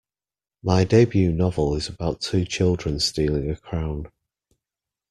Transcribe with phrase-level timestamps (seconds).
[0.63, 4.07] My debut novel is about two children stealing a crown.